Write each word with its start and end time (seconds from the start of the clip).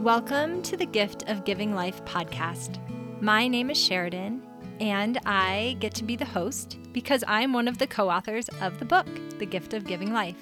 Welcome 0.00 0.62
to 0.62 0.78
the 0.78 0.86
Gift 0.86 1.28
of 1.28 1.44
Giving 1.44 1.74
Life 1.74 2.02
podcast. 2.06 2.78
My 3.20 3.46
name 3.46 3.68
is 3.68 3.76
Sheridan, 3.76 4.42
and 4.80 5.18
I 5.26 5.76
get 5.78 5.92
to 5.96 6.04
be 6.04 6.16
the 6.16 6.24
host 6.24 6.78
because 6.92 7.22
I'm 7.28 7.52
one 7.52 7.68
of 7.68 7.76
the 7.76 7.86
co 7.86 8.08
authors 8.08 8.48
of 8.62 8.78
the 8.78 8.86
book, 8.86 9.06
The 9.38 9.44
Gift 9.44 9.74
of 9.74 9.84
Giving 9.84 10.14
Life. 10.14 10.38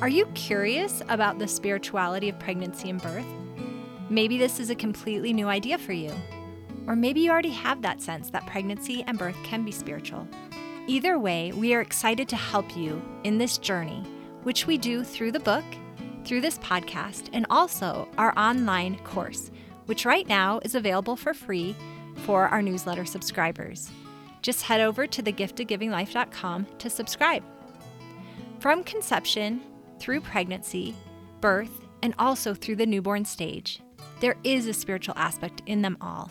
Are 0.00 0.08
you 0.08 0.26
curious 0.34 1.00
about 1.08 1.38
the 1.38 1.46
spirituality 1.46 2.28
of 2.28 2.40
pregnancy 2.40 2.90
and 2.90 3.00
birth? 3.00 3.24
Maybe 4.10 4.36
this 4.36 4.58
is 4.58 4.68
a 4.68 4.74
completely 4.74 5.32
new 5.32 5.46
idea 5.46 5.78
for 5.78 5.92
you. 5.92 6.12
Or 6.88 6.96
maybe 6.96 7.20
you 7.20 7.30
already 7.30 7.50
have 7.50 7.82
that 7.82 8.02
sense 8.02 8.30
that 8.30 8.48
pregnancy 8.48 9.04
and 9.06 9.16
birth 9.16 9.36
can 9.44 9.64
be 9.64 9.70
spiritual. 9.70 10.26
Either 10.88 11.20
way, 11.20 11.52
we 11.52 11.72
are 11.72 11.80
excited 11.82 12.28
to 12.30 12.36
help 12.36 12.76
you 12.76 13.00
in 13.22 13.38
this 13.38 13.58
journey, 13.58 14.02
which 14.42 14.66
we 14.66 14.76
do 14.76 15.04
through 15.04 15.30
the 15.30 15.38
book, 15.38 15.64
through 16.24 16.40
this 16.40 16.58
podcast, 16.58 17.28
and 17.32 17.46
also 17.50 18.08
our 18.18 18.36
online 18.38 18.98
course, 19.00 19.50
which 19.86 20.04
right 20.04 20.26
now 20.26 20.60
is 20.62 20.74
available 20.74 21.16
for 21.16 21.34
free 21.34 21.76
for 22.16 22.48
our 22.48 22.62
newsletter 22.62 23.04
subscribers. 23.04 23.90
Just 24.42 24.62
head 24.62 24.80
over 24.80 25.06
to 25.06 25.22
thegiftofgivinglife.com 25.22 26.66
to 26.78 26.90
subscribe. 26.90 27.42
From 28.58 28.84
conception 28.84 29.60
through 29.98 30.20
pregnancy, 30.20 30.94
birth, 31.40 31.80
and 32.02 32.14
also 32.18 32.54
through 32.54 32.76
the 32.76 32.86
newborn 32.86 33.24
stage, 33.24 33.80
there 34.20 34.36
is 34.44 34.66
a 34.66 34.72
spiritual 34.72 35.14
aspect 35.16 35.62
in 35.66 35.82
them 35.82 35.96
all. 36.00 36.30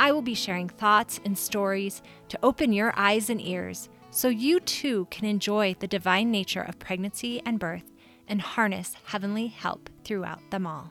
I 0.00 0.12
will 0.12 0.22
be 0.22 0.34
sharing 0.34 0.68
thoughts 0.68 1.20
and 1.24 1.36
stories 1.36 2.02
to 2.28 2.38
open 2.42 2.72
your 2.72 2.92
eyes 2.96 3.30
and 3.30 3.40
ears 3.40 3.88
so 4.10 4.28
you 4.28 4.60
too 4.60 5.06
can 5.10 5.26
enjoy 5.26 5.76
the 5.78 5.86
divine 5.86 6.30
nature 6.30 6.62
of 6.62 6.78
pregnancy 6.78 7.40
and 7.46 7.58
birth 7.58 7.91
and 8.32 8.40
harness 8.40 8.96
heavenly 9.04 9.48
help 9.48 9.90
throughout 10.04 10.40
them 10.50 10.66
all. 10.66 10.90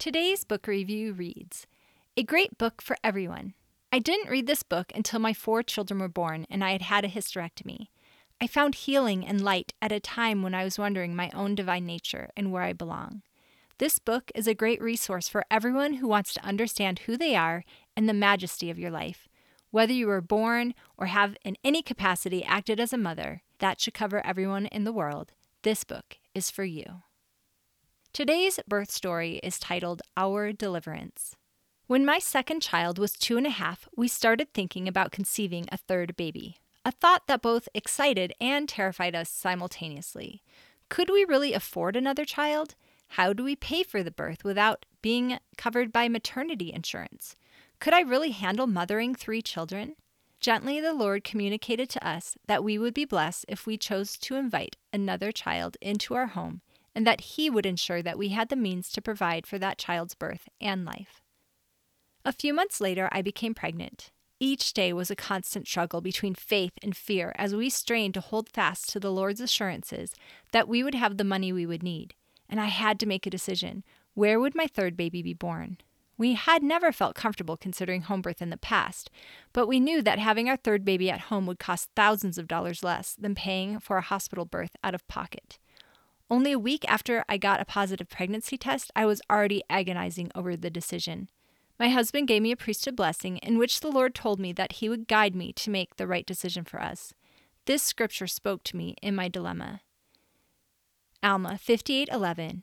Today's 0.00 0.42
book 0.42 0.66
review 0.66 1.12
reads 1.12 1.68
A 2.16 2.24
great 2.24 2.58
book 2.58 2.82
for 2.82 2.96
everyone. 3.04 3.54
I 3.92 4.00
didn't 4.00 4.28
read 4.28 4.48
this 4.48 4.64
book 4.64 4.90
until 4.96 5.20
my 5.20 5.32
four 5.32 5.62
children 5.62 6.00
were 6.00 6.08
born 6.08 6.44
and 6.50 6.64
I 6.64 6.72
had 6.72 6.82
had 6.82 7.04
a 7.04 7.08
hysterectomy. 7.08 7.86
I 8.40 8.48
found 8.48 8.74
healing 8.74 9.24
and 9.24 9.40
light 9.40 9.74
at 9.80 9.92
a 9.92 10.00
time 10.00 10.42
when 10.42 10.56
I 10.56 10.64
was 10.64 10.76
wondering 10.76 11.14
my 11.14 11.30
own 11.32 11.54
divine 11.54 11.86
nature 11.86 12.30
and 12.36 12.50
where 12.50 12.64
I 12.64 12.72
belong. 12.72 13.22
This 13.78 14.00
book 14.00 14.32
is 14.34 14.48
a 14.48 14.54
great 14.54 14.82
resource 14.82 15.28
for 15.28 15.44
everyone 15.52 15.94
who 15.94 16.08
wants 16.08 16.34
to 16.34 16.44
understand 16.44 16.98
who 17.00 17.16
they 17.16 17.36
are 17.36 17.62
and 17.96 18.08
the 18.08 18.12
majesty 18.12 18.70
of 18.70 18.78
your 18.78 18.90
life. 18.90 19.28
Whether 19.70 19.92
you 19.92 20.08
were 20.08 20.20
born 20.20 20.74
or 20.98 21.06
have 21.06 21.36
in 21.44 21.56
any 21.62 21.80
capacity 21.80 22.42
acted 22.42 22.80
as 22.80 22.92
a 22.92 22.98
mother, 22.98 23.42
that 23.58 23.80
should 23.80 23.94
cover 23.94 24.24
everyone 24.24 24.66
in 24.66 24.84
the 24.84 24.92
world. 24.92 25.32
This 25.62 25.84
book 25.84 26.18
is 26.34 26.50
for 26.50 26.64
you. 26.64 27.02
Today's 28.12 28.58
birth 28.66 28.90
story 28.90 29.40
is 29.42 29.58
titled 29.58 30.02
Our 30.16 30.52
Deliverance. 30.52 31.36
When 31.86 32.04
my 32.04 32.18
second 32.18 32.62
child 32.62 32.98
was 32.98 33.12
two 33.12 33.36
and 33.36 33.46
a 33.46 33.50
half, 33.50 33.88
we 33.96 34.08
started 34.08 34.52
thinking 34.52 34.88
about 34.88 35.12
conceiving 35.12 35.66
a 35.70 35.76
third 35.76 36.16
baby, 36.16 36.56
a 36.84 36.90
thought 36.90 37.26
that 37.26 37.42
both 37.42 37.68
excited 37.74 38.32
and 38.40 38.68
terrified 38.68 39.14
us 39.14 39.28
simultaneously. 39.28 40.42
Could 40.88 41.10
we 41.10 41.24
really 41.24 41.52
afford 41.52 41.94
another 41.94 42.24
child? 42.24 42.74
How 43.10 43.32
do 43.32 43.44
we 43.44 43.54
pay 43.54 43.82
for 43.82 44.02
the 44.02 44.10
birth 44.10 44.44
without 44.44 44.84
being 45.02 45.38
covered 45.56 45.92
by 45.92 46.08
maternity 46.08 46.72
insurance? 46.72 47.36
Could 47.78 47.94
I 47.94 48.00
really 48.00 48.30
handle 48.30 48.66
mothering 48.66 49.14
three 49.14 49.42
children? 49.42 49.96
Gently, 50.40 50.80
the 50.80 50.92
Lord 50.92 51.24
communicated 51.24 51.88
to 51.90 52.06
us 52.06 52.36
that 52.46 52.62
we 52.62 52.78
would 52.78 52.94
be 52.94 53.04
blessed 53.04 53.46
if 53.48 53.66
we 53.66 53.76
chose 53.76 54.16
to 54.18 54.36
invite 54.36 54.76
another 54.92 55.32
child 55.32 55.76
into 55.80 56.14
our 56.14 56.26
home 56.26 56.60
and 56.94 57.06
that 57.06 57.20
He 57.20 57.50
would 57.50 57.66
ensure 57.66 58.02
that 58.02 58.18
we 58.18 58.28
had 58.28 58.48
the 58.48 58.56
means 58.56 58.90
to 58.92 59.02
provide 59.02 59.46
for 59.46 59.58
that 59.58 59.78
child's 59.78 60.14
birth 60.14 60.48
and 60.60 60.84
life. 60.84 61.20
A 62.24 62.32
few 62.32 62.52
months 62.52 62.80
later, 62.80 63.08
I 63.12 63.22
became 63.22 63.54
pregnant. 63.54 64.10
Each 64.38 64.72
day 64.72 64.92
was 64.92 65.10
a 65.10 65.16
constant 65.16 65.66
struggle 65.66 66.00
between 66.00 66.34
faith 66.34 66.72
and 66.82 66.96
fear 66.96 67.32
as 67.36 67.54
we 67.54 67.70
strained 67.70 68.14
to 68.14 68.20
hold 68.20 68.50
fast 68.50 68.90
to 68.90 69.00
the 69.00 69.12
Lord's 69.12 69.40
assurances 69.40 70.12
that 70.52 70.68
we 70.68 70.82
would 70.82 70.94
have 70.94 71.16
the 71.16 71.24
money 71.24 71.52
we 71.52 71.66
would 71.66 71.82
need 71.82 72.14
and 72.48 72.60
I 72.60 72.66
had 72.66 72.98
to 73.00 73.06
make 73.06 73.26
a 73.26 73.30
decision. 73.30 73.84
Where 74.14 74.40
would 74.40 74.54
my 74.54 74.66
third 74.66 74.96
baby 74.96 75.22
be 75.22 75.34
born? 75.34 75.78
We 76.18 76.34
had 76.34 76.62
never 76.62 76.92
felt 76.92 77.14
comfortable 77.14 77.56
considering 77.56 78.02
home 78.02 78.22
birth 78.22 78.40
in 78.40 78.50
the 78.50 78.56
past, 78.56 79.10
but 79.52 79.66
we 79.66 79.80
knew 79.80 80.00
that 80.02 80.18
having 80.18 80.48
our 80.48 80.56
third 80.56 80.84
baby 80.84 81.10
at 81.10 81.22
home 81.22 81.46
would 81.46 81.58
cost 81.58 81.90
thousands 81.94 82.38
of 82.38 82.48
dollars 82.48 82.82
less 82.82 83.14
than 83.14 83.34
paying 83.34 83.80
for 83.80 83.98
a 83.98 84.02
hospital 84.02 84.46
birth 84.46 84.76
out 84.82 84.94
of 84.94 85.06
pocket. 85.08 85.58
Only 86.30 86.52
a 86.52 86.58
week 86.58 86.84
after 86.88 87.24
I 87.28 87.36
got 87.36 87.60
a 87.60 87.66
positive 87.66 88.08
pregnancy 88.08 88.56
test, 88.56 88.90
I 88.96 89.06
was 89.06 89.20
already 89.30 89.62
agonizing 89.68 90.30
over 90.34 90.56
the 90.56 90.70
decision. 90.70 91.28
My 91.78 91.90
husband 91.90 92.26
gave 92.26 92.42
me 92.42 92.52
a 92.52 92.56
priesthood 92.56 92.96
blessing 92.96 93.36
in 93.38 93.58
which 93.58 93.80
the 93.80 93.92
Lord 93.92 94.14
told 94.14 94.40
me 94.40 94.52
that 94.54 94.72
he 94.72 94.88
would 94.88 95.08
guide 95.08 95.36
me 95.36 95.52
to 95.52 95.70
make 95.70 95.96
the 95.96 96.06
right 96.06 96.26
decision 96.26 96.64
for 96.64 96.80
us. 96.80 97.12
This 97.66 97.82
scripture 97.82 98.26
spoke 98.26 98.64
to 98.64 98.76
me 98.76 98.96
in 99.02 99.14
my 99.14 99.28
dilemma. 99.28 99.82
Alma 101.22 101.58
58:11. 101.62 102.62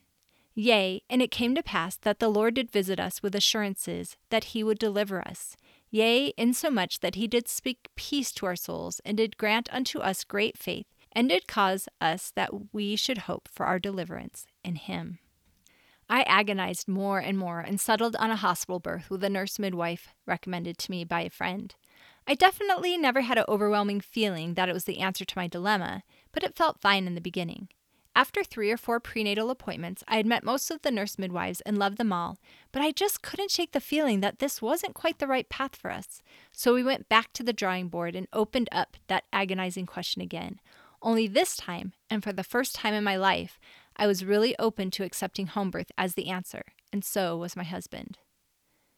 Yea, 0.55 1.01
and 1.09 1.21
it 1.21 1.31
came 1.31 1.55
to 1.55 1.63
pass 1.63 1.95
that 1.97 2.19
the 2.19 2.29
Lord 2.29 2.53
did 2.53 2.69
visit 2.69 2.99
us 2.99 3.23
with 3.23 3.35
assurances 3.35 4.17
that 4.29 4.45
he 4.45 4.63
would 4.63 4.77
deliver 4.77 5.27
us. 5.27 5.57
Yea, 5.89 6.33
insomuch 6.37 6.99
that 6.99 7.15
he 7.15 7.27
did 7.27 7.47
speak 7.47 7.89
peace 7.95 8.31
to 8.31 8.45
our 8.45 8.55
souls, 8.55 9.01
and 9.03 9.17
did 9.17 9.37
grant 9.37 9.67
unto 9.71 9.99
us 9.99 10.23
great 10.23 10.57
faith, 10.57 10.85
and 11.11 11.29
did 11.29 11.47
cause 11.47 11.87
us 11.99 12.31
that 12.35 12.73
we 12.73 12.95
should 12.95 13.19
hope 13.19 13.47
for 13.51 13.65
our 13.65 13.79
deliverance 13.79 14.45
in 14.63 14.75
him. 14.75 15.19
I 16.09 16.23
agonized 16.23 16.87
more 16.87 17.19
and 17.19 17.37
more 17.37 17.59
and 17.59 17.79
settled 17.79 18.15
on 18.17 18.29
a 18.29 18.35
hospital 18.35 18.79
birth 18.79 19.09
with 19.09 19.23
a 19.23 19.29
nurse 19.29 19.57
midwife 19.57 20.09
recommended 20.25 20.77
to 20.79 20.91
me 20.91 21.03
by 21.03 21.21
a 21.21 21.29
friend. 21.29 21.73
I 22.27 22.35
definitely 22.35 22.97
never 22.97 23.21
had 23.21 23.37
an 23.37 23.45
overwhelming 23.47 24.01
feeling 24.01 24.53
that 24.53 24.69
it 24.69 24.73
was 24.73 24.85
the 24.85 24.99
answer 24.99 25.25
to 25.25 25.37
my 25.37 25.47
dilemma, 25.47 26.03
but 26.31 26.43
it 26.43 26.55
felt 26.55 26.81
fine 26.81 27.07
in 27.07 27.15
the 27.15 27.21
beginning. 27.21 27.69
After 28.15 28.43
three 28.43 28.69
or 28.69 28.77
four 28.77 28.99
prenatal 28.99 29.49
appointments, 29.49 30.03
I 30.07 30.17
had 30.17 30.27
met 30.27 30.43
most 30.43 30.69
of 30.69 30.83
the 30.83 30.91
nurse 30.91 31.17
midwives 31.17 31.61
and 31.61 31.79
loved 31.79 31.97
them 31.97 32.13
all, 32.13 32.37
but 32.71 32.83
I 32.83 32.91
just 32.91 33.23
couldn't 33.23 33.49
shake 33.49 33.71
the 33.71 33.79
feeling 33.79 34.19
that 34.19 34.37
this 34.37 34.61
wasn't 34.61 34.93
quite 34.93 35.17
the 35.17 35.25
right 35.25 35.49
path 35.49 35.75
for 35.75 35.89
us. 35.89 36.21
So 36.51 36.75
we 36.75 36.83
went 36.83 37.09
back 37.09 37.33
to 37.33 37.43
the 37.43 37.53
drawing 37.53 37.87
board 37.87 38.15
and 38.15 38.27
opened 38.31 38.69
up 38.71 38.97
that 39.07 39.23
agonizing 39.33 39.87
question 39.87 40.21
again. 40.21 40.59
Only 41.01 41.27
this 41.27 41.57
time, 41.57 41.93
and 42.07 42.23
for 42.23 42.31
the 42.31 42.43
first 42.43 42.75
time 42.75 42.93
in 42.93 43.03
my 43.03 43.15
life, 43.15 43.59
I 43.95 44.05
was 44.05 44.23
really 44.23 44.55
open 44.59 44.91
to 44.91 45.03
accepting 45.03 45.47
home 45.47 45.71
birth 45.71 45.91
as 45.97 46.13
the 46.13 46.29
answer, 46.29 46.63
and 46.91 47.03
so 47.03 47.35
was 47.35 47.55
my 47.55 47.63
husband. 47.63 48.19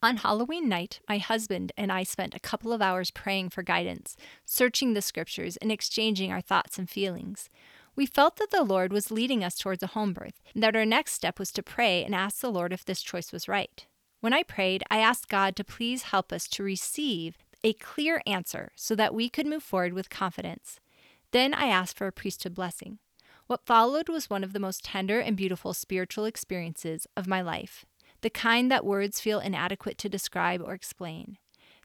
On 0.02 0.18
Halloween 0.18 0.68
night, 0.68 1.00
my 1.08 1.16
husband 1.16 1.72
and 1.74 1.90
I 1.90 2.02
spent 2.02 2.34
a 2.34 2.40
couple 2.40 2.72
of 2.72 2.82
hours 2.82 3.10
praying 3.10 3.48
for 3.48 3.62
guidance, 3.62 4.14
searching 4.44 4.92
the 4.92 5.00
scriptures, 5.00 5.56
and 5.56 5.72
exchanging 5.72 6.30
our 6.30 6.42
thoughts 6.42 6.78
and 6.78 6.88
feelings. 6.88 7.48
We 7.96 8.04
felt 8.04 8.36
that 8.36 8.50
the 8.50 8.62
Lord 8.62 8.92
was 8.92 9.10
leading 9.10 9.42
us 9.42 9.56
towards 9.56 9.82
a 9.82 9.88
home 9.88 10.12
birth, 10.12 10.42
and 10.52 10.62
that 10.62 10.76
our 10.76 10.84
next 10.84 11.12
step 11.12 11.38
was 11.38 11.50
to 11.52 11.62
pray 11.62 12.04
and 12.04 12.14
ask 12.14 12.40
the 12.40 12.52
Lord 12.52 12.74
if 12.74 12.84
this 12.84 13.00
choice 13.00 13.32
was 13.32 13.48
right. 13.48 13.86
When 14.20 14.34
I 14.34 14.42
prayed, 14.42 14.84
I 14.90 14.98
asked 14.98 15.30
God 15.30 15.56
to 15.56 15.64
please 15.64 16.02
help 16.04 16.30
us 16.30 16.46
to 16.48 16.62
receive 16.62 17.38
a 17.64 17.72
clear 17.72 18.20
answer 18.26 18.70
so 18.76 18.94
that 18.96 19.14
we 19.14 19.30
could 19.30 19.46
move 19.46 19.62
forward 19.62 19.94
with 19.94 20.10
confidence. 20.10 20.78
Then 21.30 21.54
I 21.54 21.68
asked 21.68 21.96
for 21.96 22.06
a 22.06 22.12
priesthood 22.12 22.54
blessing. 22.54 22.98
What 23.46 23.64
followed 23.64 24.10
was 24.10 24.28
one 24.28 24.44
of 24.44 24.52
the 24.52 24.60
most 24.60 24.84
tender 24.84 25.18
and 25.18 25.34
beautiful 25.34 25.72
spiritual 25.72 26.26
experiences 26.26 27.06
of 27.16 27.26
my 27.26 27.40
life, 27.40 27.86
the 28.20 28.28
kind 28.28 28.70
that 28.70 28.84
words 28.84 29.20
feel 29.20 29.40
inadequate 29.40 29.96
to 29.98 30.08
describe 30.10 30.60
or 30.60 30.74
explain. 30.74 31.38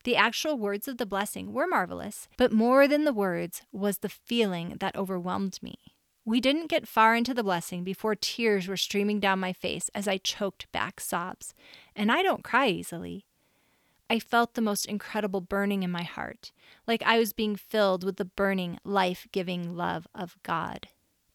The 0.04 0.16
actual 0.16 0.58
words 0.58 0.88
of 0.88 0.98
the 0.98 1.06
blessing 1.06 1.54
were 1.54 1.68
marvelous, 1.68 2.28
but 2.36 2.52
more 2.52 2.88
than 2.88 3.06
the 3.06 3.14
words 3.14 3.62
was 3.72 4.00
the 4.00 4.10
feeling 4.10 4.78
that 4.80 4.96
overwhelmed 4.96 5.60
me. 5.62 5.78
We 6.24 6.40
didn't 6.40 6.68
get 6.68 6.88
far 6.88 7.16
into 7.16 7.34
the 7.34 7.44
blessing 7.44 7.84
before 7.84 8.16
tears 8.16 8.68
were 8.68 8.78
streaming 8.78 9.20
down 9.20 9.40
my 9.40 9.54
face 9.54 9.90
as 9.96 10.08
I 10.08 10.18
choked 10.18 10.72
back 10.72 11.00
sobs. 11.00 11.54
And 11.96 12.12
I 12.12 12.22
don't 12.22 12.44
cry 12.44 12.68
easily. 12.68 13.26
I 14.10 14.20
felt 14.20 14.54
the 14.54 14.62
most 14.62 14.86
incredible 14.86 15.42
burning 15.42 15.84
in 15.84 15.90
my 15.90 16.04
heart, 16.04 16.52
like 16.86 17.02
I 17.04 17.18
was 17.18 17.34
being 17.34 17.56
filled 17.56 18.04
with 18.04 18.18
the 18.18 18.26
burning, 18.26 18.78
life 18.84 19.26
giving 19.32 19.76
love 19.76 20.06
of 20.14 20.38
God. 20.44 20.90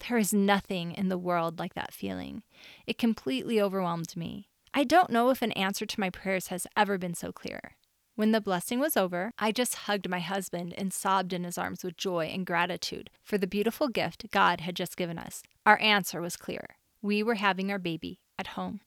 There 0.07 0.19
is 0.19 0.33
nothing 0.33 0.93
in 0.93 1.09
the 1.09 1.19
world 1.19 1.59
like 1.59 1.75
that 1.75 1.95
feeling. 1.95 2.43
It 2.87 2.99
completely 2.99 3.61
overwhelmed 3.61 4.15
me. 4.15 4.49
I 4.75 4.85
don't 4.85 5.11
know 5.11 5.31
if 5.31 5.41
an 5.41 5.53
answer 5.53 5.87
to 5.87 6.01
my 6.01 6.11
prayers 6.11 6.49
has 6.49 6.67
ever 6.77 6.99
been 6.99 7.15
so 7.15 7.33
clear. 7.33 7.77
When 8.17 8.33
the 8.33 8.41
blessing 8.41 8.81
was 8.81 8.97
over, 8.97 9.31
I 9.39 9.53
just 9.53 9.75
hugged 9.75 10.09
my 10.09 10.21
husband 10.21 10.73
and 10.79 10.91
sobbed 10.91 11.35
in 11.35 11.45
his 11.45 11.59
arms 11.59 11.85
with 11.85 11.99
joy 11.99 12.31
and 12.33 12.47
gratitude 12.47 13.11
for 13.23 13.37
the 13.37 13.47
beautiful 13.47 13.89
gift 13.89 14.25
God 14.31 14.63
had 14.63 14.75
just 14.75 14.97
given 14.97 15.19
us. 15.19 15.43
Our 15.67 15.79
answer 15.81 16.23
was 16.23 16.39
clear 16.39 16.77
we 17.03 17.23
were 17.23 17.35
having 17.35 17.71
our 17.71 17.79
baby 17.79 18.21
at 18.39 18.49
home. 18.49 18.81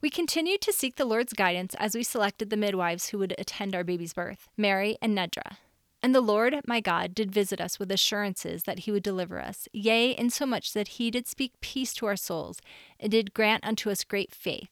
We 0.00 0.08
continued 0.08 0.62
to 0.62 0.72
seek 0.72 0.96
the 0.96 1.04
Lord's 1.04 1.34
guidance 1.34 1.74
as 1.78 1.94
we 1.94 2.02
selected 2.02 2.48
the 2.48 2.56
midwives 2.56 3.08
who 3.08 3.18
would 3.18 3.34
attend 3.36 3.74
our 3.74 3.84
baby's 3.84 4.14
birth 4.14 4.48
Mary 4.56 4.96
and 5.02 5.16
Nedra. 5.16 5.58
And 6.02 6.14
the 6.14 6.22
Lord 6.22 6.58
my 6.66 6.80
God 6.80 7.14
did 7.14 7.30
visit 7.30 7.60
us 7.60 7.78
with 7.78 7.92
assurances 7.92 8.62
that 8.62 8.80
he 8.80 8.90
would 8.90 9.02
deliver 9.02 9.40
us, 9.40 9.68
yea, 9.74 10.16
insomuch 10.16 10.72
that 10.72 10.88
he 10.88 11.10
did 11.10 11.26
speak 11.26 11.52
peace 11.60 11.92
to 11.94 12.06
our 12.06 12.16
souls, 12.16 12.60
and 12.98 13.10
did 13.10 13.34
grant 13.34 13.62
unto 13.62 13.90
us 13.90 14.04
great 14.04 14.34
faith, 14.34 14.70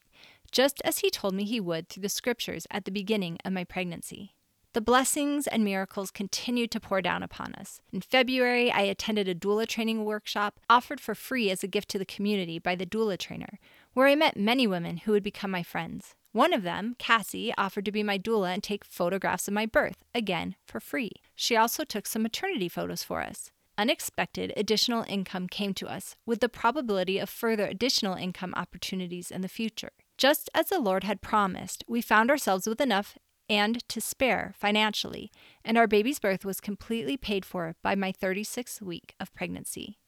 just 0.52 0.81
as 0.84 0.99
he 0.99 1.10
told 1.10 1.34
me 1.34 1.44
he 1.44 1.58
would 1.58 1.88
through 1.88 2.02
the 2.02 2.08
scriptures 2.08 2.66
at 2.70 2.84
the 2.84 2.93
beginning 2.93 3.38
of 3.44 3.52
my 3.52 3.64
pregnancy. 3.64 4.34
The 4.75 4.81
blessings 4.81 5.46
and 5.46 5.64
miracles 5.64 6.10
continued 6.10 6.70
to 6.70 6.81
pour 6.81 7.02
down 7.02 7.22
upon 7.22 7.54
us. 7.54 7.82
In 7.93 8.00
February, 8.00 8.70
I 8.70 8.82
attended 8.82 9.28
a 9.28 9.34
doula 9.34 9.66
training 9.66 10.06
workshop 10.06 10.60
offered 10.70 10.99
for 10.99 11.14
free 11.14 11.50
as 11.50 11.62
a 11.62 11.66
gift 11.66 11.90
to 11.90 11.99
the 11.99 12.06
community 12.06 12.58
by 12.58 12.75
the 12.75 12.87
doula 12.87 13.19
trainer, 13.19 13.58
where 13.93 14.06
I 14.06 14.14
met 14.14 14.37
many 14.37 14.66
women 14.66 14.99
who 14.99 15.12
would 15.12 15.22
become 15.22 15.50
my 15.50 15.62
friends. 15.62 16.14
One 16.32 16.55
of 16.55 16.62
them, 16.62 16.96
Cassie, 16.98 17.52
offered 17.58 17.84
to 17.84 17.93
be 17.93 18.02
my 18.02 18.19
doula 18.19 18.55
and 18.55 18.62
take 18.62 18.82
photographs 18.82 19.46
of 19.46 19.52
my 19.52 19.66
birth, 19.66 20.05
again 20.14 20.56
for 20.64 20.81
free. 20.81 21.10
She 21.34 21.55
also 21.55 21.84
took 21.84 22.06
some 22.06 22.22
maternity 22.22 22.70
photos 22.70 23.02
for 23.02 23.20
us. 23.20 23.50
Unexpected 23.76 24.55
additional 24.56 25.05
income 25.06 25.48
came 25.48 25.75
to 25.75 25.87
us, 25.87 26.16
with 26.25 26.40
the 26.40 26.48
probability 26.48 27.19
of 27.19 27.28
further 27.28 27.66
additional 27.66 28.14
income 28.14 28.55
opportunities 28.56 29.31
in 29.31 29.43
the 29.43 29.48
future. 29.48 29.93
Just 30.22 30.48
as 30.54 30.69
the 30.69 30.78
Lord 30.78 31.02
had 31.02 31.20
promised, 31.20 31.82
we 31.88 32.00
found 32.00 32.30
ourselves 32.30 32.69
with 32.69 32.80
enough 32.80 33.19
and 33.50 33.82
to 33.88 34.00
spare 34.00 34.54
financially, 34.56 35.32
and 35.64 35.76
our 35.76 35.88
baby's 35.88 36.20
birth 36.20 36.44
was 36.44 36.60
completely 36.60 37.16
paid 37.16 37.44
for 37.44 37.74
by 37.82 37.96
my 37.96 38.12
36th 38.12 38.80
week 38.80 39.16
of 39.19 39.34
pregnancy. 39.34 39.98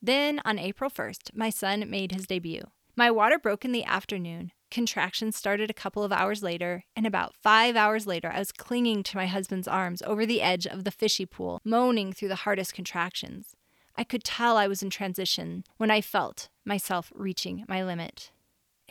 Then, 0.00 0.40
on 0.44 0.60
April 0.60 0.88
1st, 0.88 1.34
my 1.34 1.50
son 1.50 1.90
made 1.90 2.12
his 2.12 2.28
debut. 2.28 2.62
My 2.94 3.10
water 3.10 3.36
broke 3.36 3.64
in 3.64 3.72
the 3.72 3.82
afternoon, 3.82 4.52
Contractions 4.70 5.36
started 5.36 5.70
a 5.70 5.74
couple 5.74 6.04
of 6.04 6.12
hours 6.12 6.44
later, 6.44 6.84
and 6.94 7.04
about 7.04 7.34
five 7.34 7.74
hours 7.74 8.06
later, 8.06 8.30
I 8.32 8.38
was 8.38 8.52
clinging 8.52 9.02
to 9.02 9.16
my 9.16 9.26
husband's 9.26 9.66
arms 9.66 10.02
over 10.02 10.24
the 10.24 10.40
edge 10.40 10.68
of 10.68 10.84
the 10.84 10.92
fishy 10.92 11.26
pool, 11.26 11.60
moaning 11.64 12.12
through 12.12 12.28
the 12.28 12.44
hardest 12.46 12.74
contractions. 12.74 13.56
I 13.96 14.04
could 14.04 14.22
tell 14.22 14.56
I 14.56 14.68
was 14.68 14.84
in 14.84 14.90
transition 14.90 15.64
when 15.78 15.90
I 15.90 16.00
felt 16.00 16.48
myself 16.64 17.12
reaching 17.12 17.64
my 17.66 17.82
limit. 17.82 18.30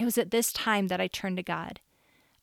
It 0.01 0.06
was 0.06 0.18
at 0.18 0.31
this 0.31 0.51
time 0.51 0.88
that 0.88 1.00
I 1.00 1.06
turned 1.06 1.38
to 1.38 1.44
God. 1.44 1.80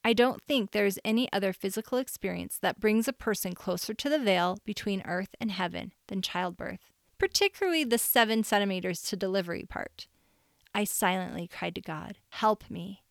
I 0.05 0.13
don't 0.13 0.41
think 0.45 0.71
there 0.71 0.87
is 0.87 1.01
any 1.05 1.29
other 1.33 1.53
physical 1.53 1.99
experience 1.99 2.57
that 2.59 2.79
brings 2.79 3.09
a 3.09 3.13
person 3.13 3.53
closer 3.53 3.93
to 3.95 4.09
the 4.09 4.21
veil 4.21 4.59
between 4.65 5.03
earth 5.05 5.35
and 5.41 5.51
heaven 5.51 5.93
than 6.07 6.23
childbirth, 6.23 6.93
particularly 7.19 7.83
the 7.83 7.99
seven 7.99 8.45
centimeters 8.45 9.03
to 9.03 9.17
delivery 9.17 9.65
part. 9.69 10.07
I 10.73 10.85
silently 10.85 11.49
cried 11.49 11.75
to 11.75 11.81
God, 11.81 12.19
Help 12.29 12.71
me. 12.71 13.03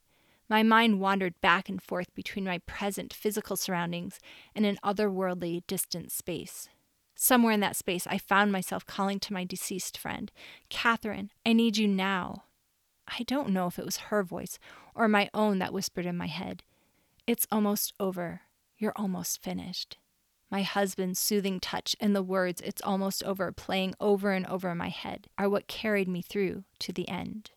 My 0.47 0.63
mind 0.63 1.01
wandered 1.01 1.41
back 1.41 1.67
and 1.67 1.83
forth 1.83 2.15
between 2.15 2.45
my 2.45 2.59
present 2.59 3.13
physical 3.13 3.57
surroundings 3.57 4.17
and 4.55 4.65
an 4.65 4.79
otherworldly, 4.81 5.63
distant 5.67 6.09
space. 6.09 6.69
Somewhere 7.15 7.51
in 7.51 7.59
that 7.59 7.75
space, 7.75 8.07
I 8.07 8.17
found 8.17 8.53
myself 8.53 8.85
calling 8.85 9.19
to 9.19 9.33
my 9.33 9.44
deceased 9.44 9.97
friend, 9.97 10.31
Catherine, 10.69 11.31
I 11.45 11.51
need 11.51 11.75
you 11.75 11.89
now. 11.89 12.44
I 13.07 13.24
don't 13.24 13.50
know 13.50 13.68
if 13.68 13.80
it 13.80 13.86
was 13.86 13.98
her 13.98 14.24
voice 14.24 14.59
or 14.94 15.07
my 15.07 15.30
own 15.33 15.59
that 15.59 15.74
whispered 15.74 16.06
in 16.06 16.18
my 16.18 16.27
head, 16.27 16.63
It's 17.25 17.48
almost 17.51 17.94
over. 18.00 18.42
You're 18.77 18.94
almost 18.95 19.42
finished. 19.42 19.98
My 20.50 20.62
husband's 20.62 21.19
soothing 21.19 21.59
touch 21.59 21.95
and 22.00 22.15
the 22.15 22.24
words, 22.24 22.62
It's 22.62 22.81
almost 22.81 23.24
over, 23.24 23.51
playing 23.51 23.95
over 24.00 24.31
and 24.31 24.45
over 24.48 24.71
in 24.71 24.77
my 24.77 24.89
head, 24.89 25.27
are 25.38 25.50
what 25.50 25.68
carried 25.68 26.07
me 26.07 26.21
through 26.21 26.63
to 26.80 26.94
the 26.94 27.07
end. 27.09 27.51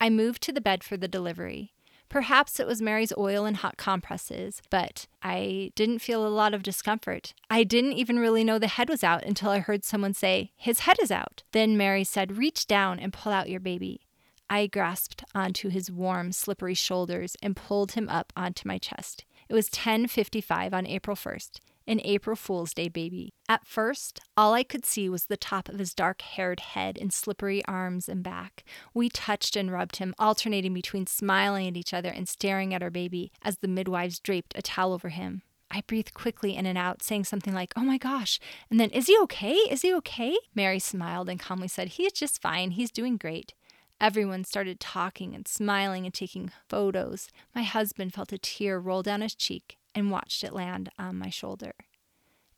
I 0.00 0.10
moved 0.10 0.42
to 0.42 0.52
the 0.52 0.60
bed 0.60 0.82
for 0.82 0.96
the 0.96 1.08
delivery. 1.08 1.72
Perhaps 2.08 2.60
it 2.60 2.66
was 2.66 2.82
Mary's 2.82 3.12
oil 3.16 3.46
and 3.46 3.56
hot 3.56 3.78
compresses, 3.78 4.60
but 4.68 5.06
I 5.22 5.70
didn't 5.74 6.00
feel 6.00 6.26
a 6.26 6.28
lot 6.28 6.52
of 6.52 6.62
discomfort. 6.62 7.32
I 7.48 7.64
didn't 7.64 7.94
even 7.94 8.18
really 8.18 8.44
know 8.44 8.58
the 8.58 8.66
head 8.66 8.90
was 8.90 9.02
out 9.02 9.24
until 9.24 9.48
I 9.48 9.60
heard 9.60 9.82
someone 9.84 10.12
say, 10.12 10.52
His 10.56 10.80
head 10.80 10.98
is 11.00 11.10
out. 11.10 11.42
Then 11.52 11.76
Mary 11.76 12.04
said, 12.04 12.36
Reach 12.36 12.66
down 12.66 12.98
and 12.98 13.14
pull 13.14 13.32
out 13.32 13.48
your 13.48 13.60
baby. 13.60 14.02
I 14.50 14.66
grasped 14.66 15.24
onto 15.34 15.68
his 15.68 15.90
warm, 15.90 16.32
slippery 16.32 16.74
shoulders 16.74 17.36
and 17.42 17.56
pulled 17.56 17.92
him 17.92 18.08
up 18.08 18.32
onto 18.36 18.68
my 18.68 18.78
chest. 18.78 19.24
It 19.48 19.54
was 19.54 19.68
10:55 19.70 20.72
on 20.72 20.86
April 20.86 21.16
1st 21.16 21.60
an 21.86 22.00
April 22.04 22.36
Fool's 22.36 22.74
Day 22.74 22.88
baby. 22.88 23.32
At 23.48 23.66
first, 23.66 24.20
all 24.36 24.54
I 24.54 24.62
could 24.62 24.86
see 24.86 25.08
was 25.08 25.24
the 25.24 25.36
top 25.36 25.68
of 25.68 25.78
his 25.78 25.94
dark 25.94 26.22
haired 26.22 26.60
head 26.60 26.96
and 27.00 27.12
slippery 27.12 27.64
arms 27.66 28.08
and 28.08 28.22
back. 28.22 28.64
We 28.94 29.08
touched 29.08 29.56
and 29.56 29.70
rubbed 29.70 29.96
him, 29.96 30.14
alternating 30.18 30.74
between 30.74 31.06
smiling 31.06 31.68
at 31.68 31.76
each 31.76 31.94
other 31.94 32.10
and 32.10 32.28
staring 32.28 32.72
at 32.74 32.82
our 32.82 32.90
baby 32.90 33.32
as 33.42 33.58
the 33.58 33.68
midwives 33.68 34.20
draped 34.20 34.56
a 34.56 34.62
towel 34.62 34.92
over 34.92 35.08
him. 35.10 35.42
I 35.70 35.82
breathed 35.86 36.12
quickly 36.12 36.54
in 36.54 36.66
and 36.66 36.76
out, 36.76 37.02
saying 37.02 37.24
something 37.24 37.54
like, 37.54 37.72
Oh 37.76 37.82
my 37.82 37.96
gosh. 37.96 38.38
And 38.70 38.78
then, 38.78 38.90
Is 38.90 39.06
he 39.06 39.18
okay? 39.20 39.54
Is 39.54 39.82
he 39.82 39.94
okay? 39.94 40.36
Mary 40.54 40.78
smiled 40.78 41.30
and 41.30 41.40
calmly 41.40 41.68
said, 41.68 41.88
He 41.88 42.04
is 42.04 42.12
just 42.12 42.42
fine. 42.42 42.72
He's 42.72 42.90
doing 42.90 43.16
great. 43.16 43.54
Everyone 44.02 44.42
started 44.42 44.80
talking 44.80 45.32
and 45.32 45.46
smiling 45.46 46.06
and 46.06 46.12
taking 46.12 46.50
photos. 46.68 47.28
My 47.54 47.62
husband 47.62 48.12
felt 48.12 48.32
a 48.32 48.38
tear 48.38 48.80
roll 48.80 49.04
down 49.04 49.20
his 49.20 49.36
cheek 49.36 49.78
and 49.94 50.10
watched 50.10 50.42
it 50.42 50.52
land 50.52 50.88
on 50.98 51.16
my 51.16 51.30
shoulder. 51.30 51.72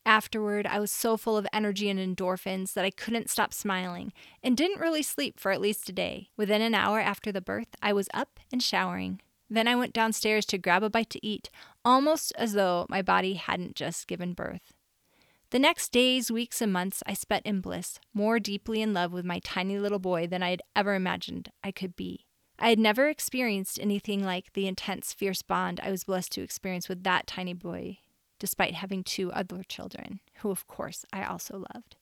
Afterward, 0.06 0.66
I 0.66 0.80
was 0.80 0.90
so 0.90 1.18
full 1.18 1.36
of 1.36 1.46
energy 1.52 1.90
and 1.90 2.00
endorphins 2.00 2.72
that 2.72 2.86
I 2.86 2.90
couldn't 2.90 3.28
stop 3.28 3.52
smiling 3.52 4.14
and 4.42 4.56
didn't 4.56 4.80
really 4.80 5.02
sleep 5.02 5.38
for 5.38 5.52
at 5.52 5.60
least 5.60 5.86
a 5.90 5.92
day. 5.92 6.30
Within 6.34 6.62
an 6.62 6.74
hour 6.74 6.98
after 6.98 7.30
the 7.30 7.42
birth, 7.42 7.76
I 7.82 7.92
was 7.92 8.08
up 8.14 8.40
and 8.50 8.62
showering. 8.62 9.20
Then 9.50 9.68
I 9.68 9.76
went 9.76 9.92
downstairs 9.92 10.46
to 10.46 10.56
grab 10.56 10.82
a 10.82 10.88
bite 10.88 11.10
to 11.10 11.26
eat, 11.26 11.50
almost 11.84 12.32
as 12.38 12.54
though 12.54 12.86
my 12.88 13.02
body 13.02 13.34
hadn't 13.34 13.76
just 13.76 14.06
given 14.06 14.32
birth. 14.32 14.72
The 15.54 15.60
next 15.60 15.92
days, 15.92 16.32
weeks, 16.32 16.60
and 16.60 16.72
months 16.72 17.00
I 17.06 17.14
spent 17.14 17.46
in 17.46 17.60
bliss, 17.60 18.00
more 18.12 18.40
deeply 18.40 18.82
in 18.82 18.92
love 18.92 19.12
with 19.12 19.24
my 19.24 19.38
tiny 19.38 19.78
little 19.78 20.00
boy 20.00 20.26
than 20.26 20.42
I 20.42 20.50
had 20.50 20.62
ever 20.74 20.96
imagined 20.96 21.48
I 21.62 21.70
could 21.70 21.94
be. 21.94 22.26
I 22.58 22.70
had 22.70 22.78
never 22.80 23.08
experienced 23.08 23.78
anything 23.78 24.24
like 24.24 24.54
the 24.54 24.66
intense, 24.66 25.12
fierce 25.12 25.42
bond 25.42 25.78
I 25.80 25.92
was 25.92 26.02
blessed 26.02 26.32
to 26.32 26.42
experience 26.42 26.88
with 26.88 27.04
that 27.04 27.28
tiny 27.28 27.54
boy, 27.54 27.98
despite 28.40 28.74
having 28.74 29.04
two 29.04 29.30
other 29.30 29.62
children, 29.62 30.18
who, 30.38 30.50
of 30.50 30.66
course, 30.66 31.04
I 31.12 31.22
also 31.22 31.64
loved. 31.72 31.94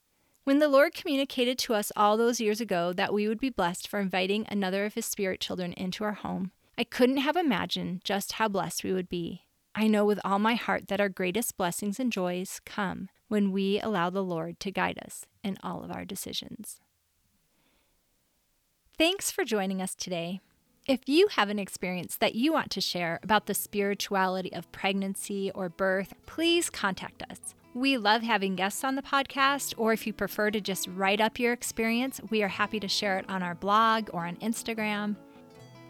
When 0.44 0.58
the 0.58 0.66
Lord 0.66 0.94
communicated 0.94 1.58
to 1.58 1.74
us 1.74 1.92
all 1.94 2.16
those 2.16 2.40
years 2.40 2.62
ago 2.62 2.94
that 2.94 3.12
we 3.12 3.28
would 3.28 3.38
be 3.38 3.50
blessed 3.50 3.86
for 3.86 4.00
inviting 4.00 4.46
another 4.48 4.86
of 4.86 4.94
His 4.94 5.04
spirit 5.04 5.40
children 5.40 5.74
into 5.74 6.04
our 6.04 6.14
home, 6.14 6.52
I 6.78 6.84
couldn't 6.84 7.18
have 7.18 7.36
imagined 7.36 8.00
just 8.02 8.32
how 8.32 8.48
blessed 8.48 8.82
we 8.82 8.94
would 8.94 9.10
be. 9.10 9.42
I 9.74 9.88
know 9.88 10.06
with 10.06 10.20
all 10.24 10.38
my 10.38 10.54
heart 10.54 10.88
that 10.88 11.00
our 11.02 11.10
greatest 11.10 11.58
blessings 11.58 12.00
and 12.00 12.10
joys 12.10 12.62
come 12.64 13.10
when 13.32 13.50
we 13.50 13.80
allow 13.80 14.10
the 14.10 14.22
Lord 14.22 14.60
to 14.60 14.70
guide 14.70 14.98
us 15.02 15.24
in 15.42 15.56
all 15.62 15.82
of 15.82 15.90
our 15.90 16.04
decisions. 16.04 16.82
Thanks 18.98 19.30
for 19.30 19.42
joining 19.42 19.80
us 19.80 19.94
today. 19.94 20.40
If 20.86 21.08
you 21.08 21.28
have 21.28 21.48
an 21.48 21.58
experience 21.58 22.18
that 22.18 22.34
you 22.34 22.52
want 22.52 22.70
to 22.72 22.82
share 22.82 23.20
about 23.22 23.46
the 23.46 23.54
spirituality 23.54 24.52
of 24.52 24.70
pregnancy 24.70 25.50
or 25.54 25.70
birth, 25.70 26.12
please 26.26 26.68
contact 26.68 27.22
us. 27.30 27.54
We 27.72 27.96
love 27.96 28.20
having 28.20 28.54
guests 28.54 28.84
on 28.84 28.96
the 28.96 29.02
podcast, 29.02 29.72
or 29.78 29.94
if 29.94 30.06
you 30.06 30.12
prefer 30.12 30.50
to 30.50 30.60
just 30.60 30.86
write 30.88 31.22
up 31.22 31.38
your 31.38 31.54
experience, 31.54 32.20
we 32.28 32.42
are 32.42 32.48
happy 32.48 32.80
to 32.80 32.88
share 32.88 33.16
it 33.16 33.24
on 33.30 33.42
our 33.42 33.54
blog 33.54 34.10
or 34.12 34.26
on 34.26 34.36
Instagram. 34.36 35.16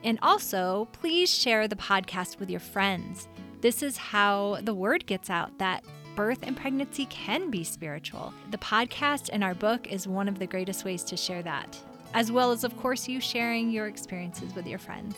And 0.05 0.21
also, 0.23 0.87
please 0.93 1.29
share 1.29 1.67
the 1.67 1.75
podcast 1.75 2.39
with 2.39 2.51
your 2.51 2.61
friends. 2.61 3.27
This 3.63 3.83
is 3.83 3.97
how 3.97 4.59
the 4.63 4.75
word 4.75 5.07
gets 5.07 5.29
out 5.29 5.59
that 5.59 5.83
birth 6.15 6.41
and 6.43 6.57
pregnancy 6.57 7.07
can 7.07 7.51
be 7.51 7.65
spiritual. 7.65 8.33
The 8.51 8.59
podcast 8.59 9.31
and 9.33 9.43
our 9.43 9.55
book 9.55 9.91
is 9.91 10.07
one 10.07 10.29
of 10.29 10.39
the 10.39 10.47
greatest 10.47 10.85
ways 10.85 11.03
to 11.05 11.17
share 11.17 11.43
that 11.43 11.79
as 12.15 12.33
well 12.33 12.51
as, 12.51 12.65
of 12.65 12.77
course, 12.77 13.09
you 13.09 13.21
sharing 13.21 13.71
your 13.71 13.87
experiences 13.87 14.55
with 14.55 14.67
your 14.67 14.79
friends. 14.79 15.17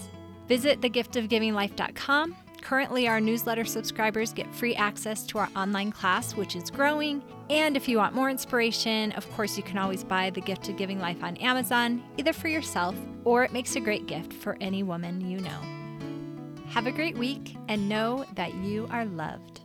Visit 0.48 0.80
thegiftofgivinglife.com. 0.80 2.36
Currently, 2.62 3.08
our 3.08 3.20
newsletter 3.20 3.64
subscribers 3.64 4.32
get 4.32 4.52
free 4.54 4.74
access 4.74 5.26
to 5.26 5.38
our 5.38 5.48
online 5.54 5.92
class, 5.92 6.34
which 6.34 6.56
is 6.56 6.70
growing. 6.70 7.22
And 7.50 7.76
if 7.76 7.88
you 7.88 7.98
want 7.98 8.14
more 8.14 8.30
inspiration, 8.30 9.12
of 9.12 9.30
course, 9.32 9.56
you 9.56 9.62
can 9.62 9.76
always 9.76 10.02
buy 10.02 10.30
The 10.30 10.40
Gift 10.40 10.68
of 10.70 10.76
Giving 10.76 10.98
Life 10.98 11.22
on 11.22 11.36
Amazon, 11.38 12.02
either 12.16 12.32
for 12.32 12.48
yourself 12.48 12.96
or 13.24 13.44
it 13.44 13.52
makes 13.52 13.76
a 13.76 13.80
great 13.80 14.06
gift 14.06 14.32
for 14.32 14.56
any 14.60 14.82
woman 14.82 15.20
you 15.20 15.40
know. 15.40 15.60
Have 16.68 16.86
a 16.86 16.92
great 16.92 17.16
week 17.16 17.56
and 17.68 17.88
know 17.88 18.24
that 18.34 18.54
you 18.54 18.88
are 18.90 19.04
loved. 19.04 19.63